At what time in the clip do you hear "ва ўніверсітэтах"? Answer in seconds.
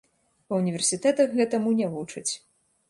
0.53-1.39